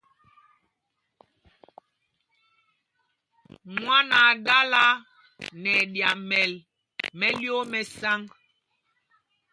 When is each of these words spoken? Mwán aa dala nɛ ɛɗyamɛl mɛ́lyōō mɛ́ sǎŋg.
Mwán 3.75 4.07
aa 4.21 4.33
dala 4.45 4.81
nɛ 5.61 5.71
ɛɗyamɛl 5.83 6.51
mɛ́lyōō 7.17 7.61
mɛ́ 7.71 7.83
sǎŋg. 7.97 8.23